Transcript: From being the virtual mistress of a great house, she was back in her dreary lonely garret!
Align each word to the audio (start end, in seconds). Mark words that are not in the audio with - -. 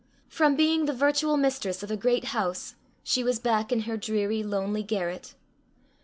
From 0.29 0.55
being 0.55 0.85
the 0.85 0.93
virtual 0.95 1.37
mistress 1.37 1.83
of 1.83 1.91
a 1.91 1.95
great 1.95 2.23
house, 2.33 2.73
she 3.03 3.23
was 3.23 3.37
back 3.37 3.71
in 3.71 3.81
her 3.81 3.97
dreary 3.97 4.41
lonely 4.41 4.81
garret! 4.81 5.35